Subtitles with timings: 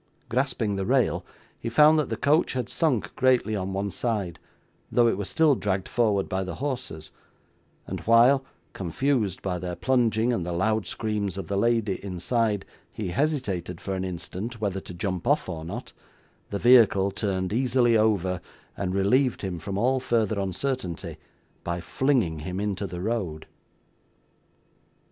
[0.29, 1.23] Grasping the rail,
[1.59, 4.39] he found that the coach had sunk greatly on one side,
[4.91, 7.11] though it was still dragged forward by the horses;
[7.85, 8.43] and while
[8.73, 13.93] confused by their plunging and the loud screams of the lady inside he hesitated, for
[13.93, 15.93] an instant, whether to jump off or not,
[16.49, 18.41] the vehicle turned easily over,
[18.75, 21.17] and relieved him from all further uncertainty
[21.63, 23.45] by flinging him into the road.